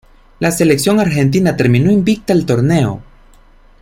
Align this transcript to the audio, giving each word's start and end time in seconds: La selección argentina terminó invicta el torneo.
La 0.39 0.49
selección 0.49 0.99
argentina 0.99 1.55
terminó 1.55 1.91
invicta 1.91 2.33
el 2.33 2.47
torneo. 2.47 3.03